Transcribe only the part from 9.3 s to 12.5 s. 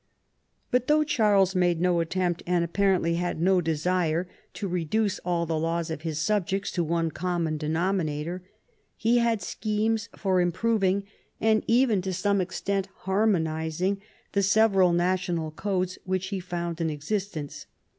schemes for improving, and even to some